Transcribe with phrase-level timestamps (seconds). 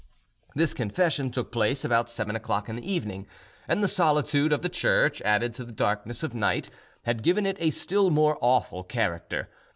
[0.55, 3.27] This confession took place about seven o'clock in the evening,
[3.67, 6.71] and the solitude of the church, added to the darkness of night,
[7.03, 9.47] had given it a still more awful character.